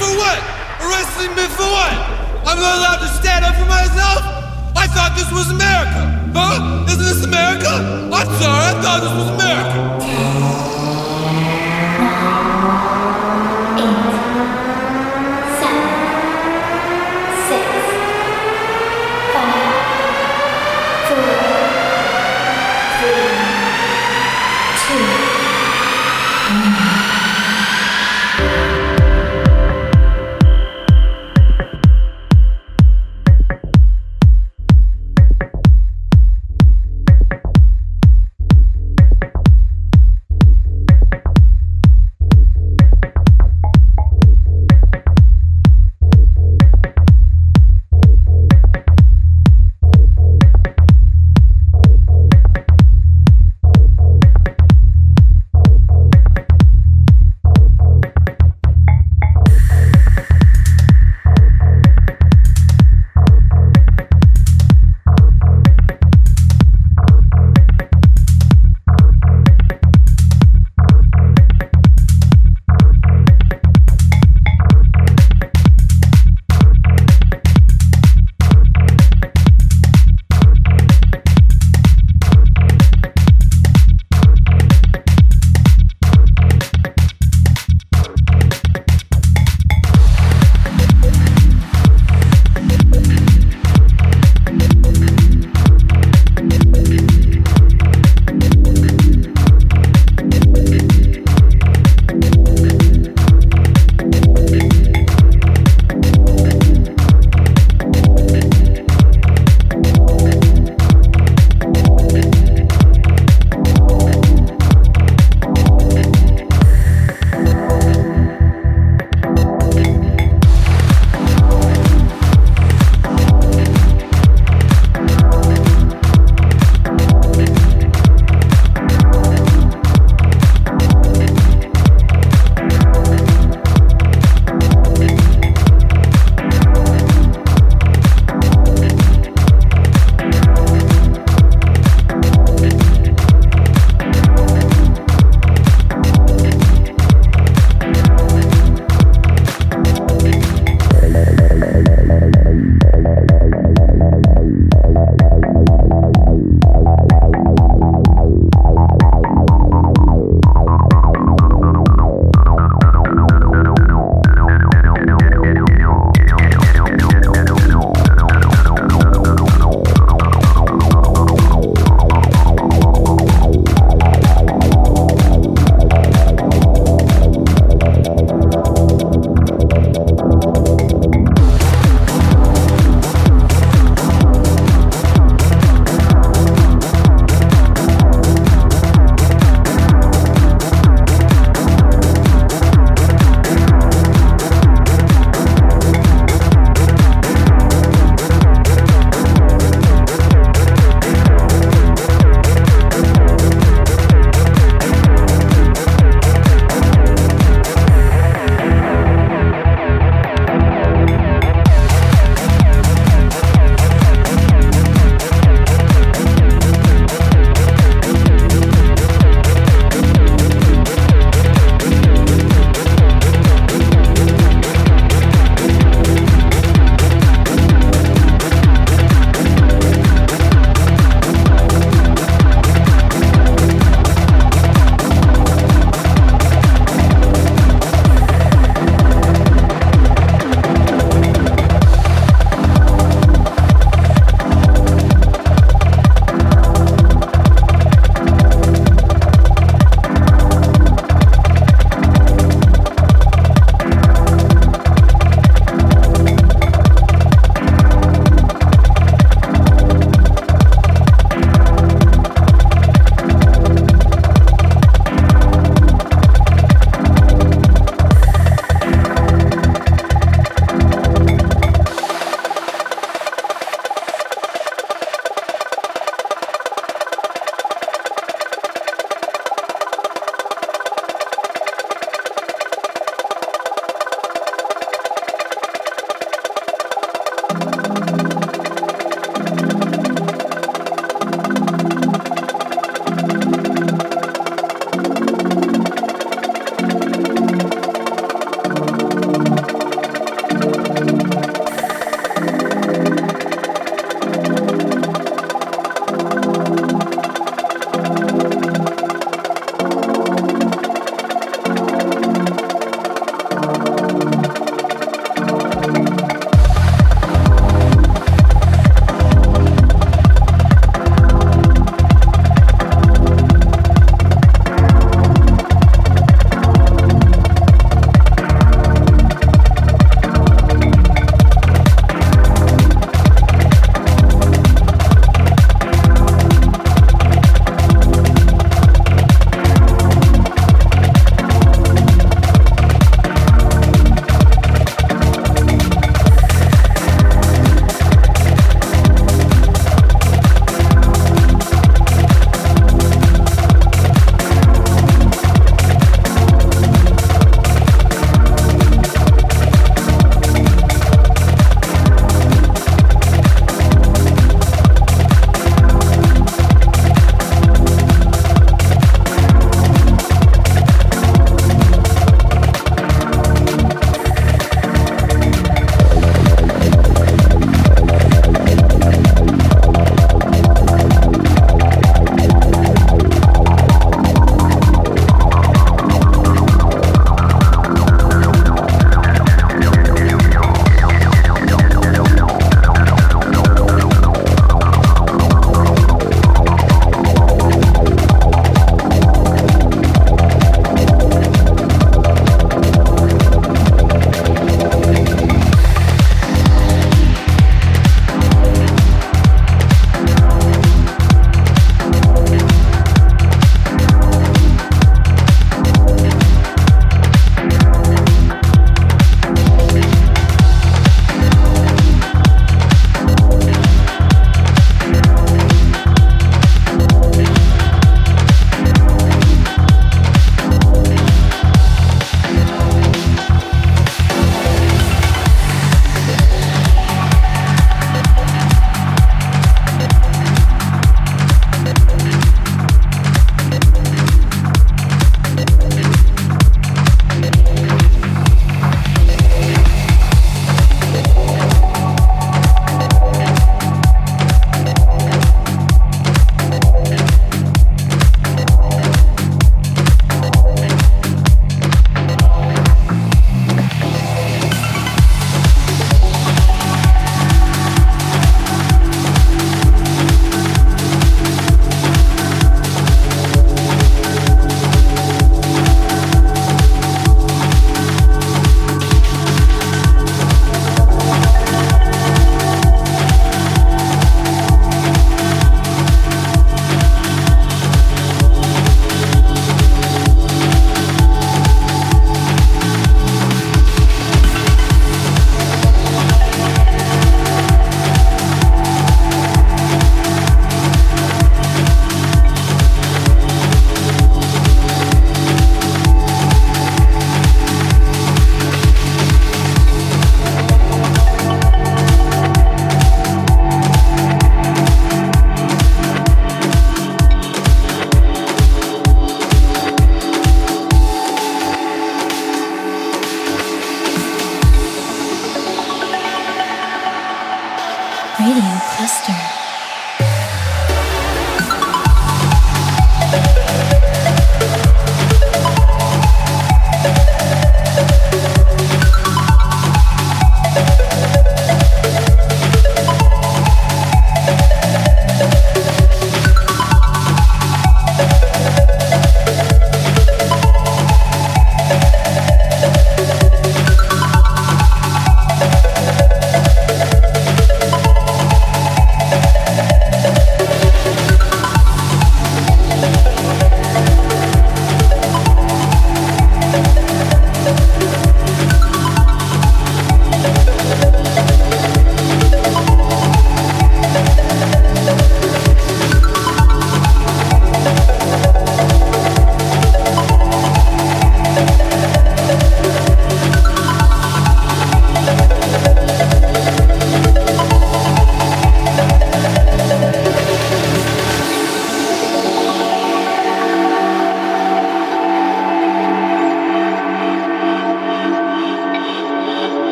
[0.00, 0.40] for what?
[0.80, 1.92] Arresting me for what?
[2.48, 4.20] I'm not allowed to stand up for myself?
[4.74, 6.02] I thought this was America.
[6.32, 6.88] Huh?
[6.88, 7.68] Isn't this America?
[8.08, 10.69] I'm sorry, I thought this was America.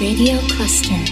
[0.00, 1.09] Radio Cluster.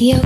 [0.00, 0.18] Radio